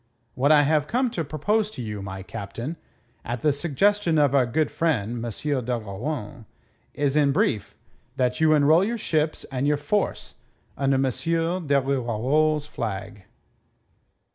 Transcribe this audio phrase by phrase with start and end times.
[0.33, 2.75] What I have come to propose to you, my Captain,
[3.23, 5.31] at the suggestion of our good friend M.
[5.31, 6.45] d'Ogeron,
[6.95, 7.75] is, in brief,
[8.15, 10.33] that you enroll your ships and your force
[10.75, 11.03] under M.
[11.03, 13.25] de Rivarol's flag."